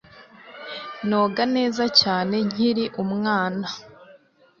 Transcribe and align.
Noga 1.09 1.43
neza 1.55 1.83
cyane 2.01 2.35
nkiri 2.49 2.85
umwana 3.03 3.67